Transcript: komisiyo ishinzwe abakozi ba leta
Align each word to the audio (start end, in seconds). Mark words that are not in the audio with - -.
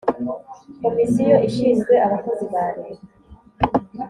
komisiyo 0.81 1.37
ishinzwe 1.47 1.93
abakozi 2.05 2.45
ba 2.53 2.65
leta 2.77 3.05